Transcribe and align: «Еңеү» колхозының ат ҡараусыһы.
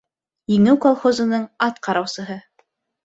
«Еңеү» 0.53 0.79
колхозының 0.87 1.45
ат 1.69 1.79
ҡараусыһы. 1.89 2.39